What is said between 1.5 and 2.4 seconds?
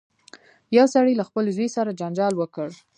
زوی سره جنجال